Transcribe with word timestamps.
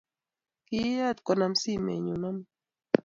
Kieet 0.67 1.17
konam 1.25 1.53
sime 1.61 1.93
nyu 2.05 2.15
amut 2.19 2.47